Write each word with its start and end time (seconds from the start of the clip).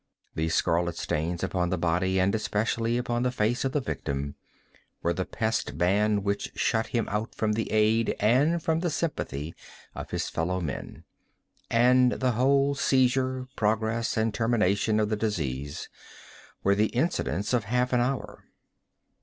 The 0.33 0.49
scarlet 0.49 0.97
stains 0.97 1.43
upon 1.43 1.69
the 1.69 1.77
body 1.77 2.19
and 2.19 2.33
especially 2.33 2.97
upon 2.97 3.21
the 3.21 3.29
face 3.31 3.63
of 3.63 3.71
the 3.71 3.79
victim, 3.79 4.33
were 5.03 5.13
the 5.13 5.25
pest 5.27 5.77
ban 5.77 6.23
which 6.23 6.51
shut 6.55 6.87
him 6.87 7.07
out 7.07 7.35
from 7.35 7.53
the 7.53 7.71
aid 7.71 8.15
and 8.19 8.63
from 8.63 8.79
the 8.79 8.89
sympathy 8.89 9.53
of 9.93 10.09
his 10.09 10.27
fellow 10.27 10.59
men. 10.59 11.03
And 11.69 12.13
the 12.13 12.31
whole 12.31 12.73
seizure, 12.73 13.45
progress 13.55 14.17
and 14.17 14.33
termination 14.33 14.99
of 14.99 15.09
the 15.09 15.15
disease, 15.15 15.87
were 16.63 16.73
the 16.73 16.87
incidents 16.87 17.53
of 17.53 17.65
half 17.65 17.93
an 17.93 17.99
hour. 17.99 18.45